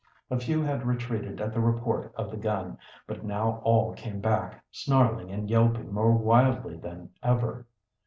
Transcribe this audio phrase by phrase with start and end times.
[0.31, 4.65] A few had retreated at the report of the gun, but now all came back,
[4.71, 7.67] snarling and yelping more wildly than ever.